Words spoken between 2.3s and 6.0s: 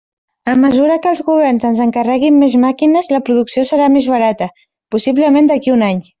més màquines, la producció serà més barata, possiblement d'aquí a un